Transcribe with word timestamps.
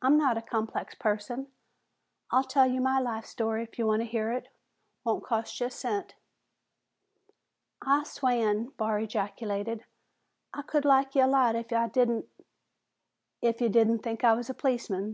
I'm 0.00 0.16
not 0.16 0.38
a 0.38 0.42
complex 0.56 0.94
person. 0.94 1.48
I'll 2.30 2.44
tell 2.44 2.70
you 2.70 2.80
my 2.80 3.00
life 3.00 3.26
story 3.26 3.64
if 3.64 3.76
you 3.76 3.86
want 3.88 4.02
to 4.02 4.06
hear 4.06 4.30
it. 4.30 4.46
Won't 5.04 5.24
cost 5.24 5.58
you 5.58 5.66
a 5.66 5.70
cent." 5.72 6.14
"I 7.82 8.04
swan!" 8.04 8.68
Barr 8.76 9.00
ejaculated. 9.00 9.84
"I 10.52 10.62
could 10.62 10.84
like 10.84 11.16
ye 11.16 11.22
a 11.22 11.26
lot 11.26 11.56
if'n 11.56 11.76
I 11.76 11.88
didn't" 11.88 12.26
"If 13.50 13.60
you 13.60 13.68
didn't 13.68 13.98
think 14.04 14.22
I 14.22 14.34
was 14.34 14.48
a 14.48 14.54
policeman? 14.54 15.06